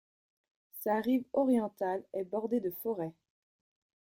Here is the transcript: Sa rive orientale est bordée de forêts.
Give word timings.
Sa 0.79 0.99
rive 0.99 1.25
orientale 1.31 2.03
est 2.13 2.23
bordée 2.23 2.59
de 2.59 2.71
forêts. 2.71 3.13